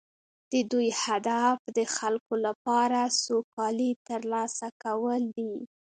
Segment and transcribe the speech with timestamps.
[0.51, 5.53] د دوی هدف د خلکو لپاره سوکالي ترلاسه کول دي